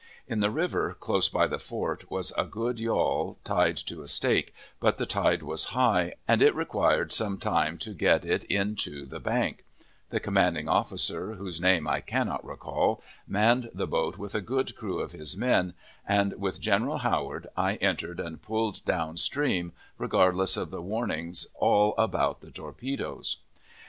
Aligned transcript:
In 0.27 0.39
the 0.39 0.49
river, 0.49 0.97
close 0.99 1.29
by 1.29 1.45
the 1.45 1.59
fort, 1.59 2.09
was 2.09 2.33
a 2.35 2.43
good 2.43 2.79
yawl 2.79 3.37
tied 3.43 3.77
to 3.85 4.01
a 4.01 4.07
stake, 4.07 4.51
but 4.79 4.97
the 4.97 5.05
tide 5.05 5.43
was 5.43 5.65
high, 5.77 6.15
and 6.27 6.41
it 6.41 6.55
required 6.55 7.11
some 7.13 7.37
time 7.37 7.77
to 7.77 7.93
get 7.93 8.25
it 8.25 8.43
in 8.45 8.75
to 8.77 9.05
the 9.05 9.19
bank; 9.19 9.63
the 10.09 10.19
commanding 10.19 10.67
officer, 10.67 11.33
whose 11.35 11.61
name 11.61 11.87
I 11.87 12.01
cannot 12.01 12.43
recall, 12.43 13.03
manned 13.27 13.69
the 13.75 13.85
boat 13.85 14.17
with 14.17 14.33
a 14.33 14.41
good 14.41 14.75
crew 14.75 14.97
of 14.97 15.11
his 15.11 15.37
men, 15.37 15.75
and, 16.07 16.33
with 16.41 16.59
General 16.59 16.97
Howard, 16.97 17.45
I 17.55 17.75
entered, 17.75 18.19
and 18.19 18.41
pulled 18.41 18.83
down 18.85 19.17
stream, 19.17 19.71
regardless 19.99 20.57
of 20.57 20.71
the 20.71 20.81
warnings 20.81 21.45
all 21.53 21.93
about 21.95 22.41
the 22.41 22.49
torpedoes. 22.49 23.37